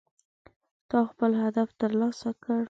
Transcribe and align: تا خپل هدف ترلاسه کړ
تا 0.89 0.99
خپل 1.09 1.31
هدف 1.43 1.69
ترلاسه 1.81 2.29
کړ 2.43 2.57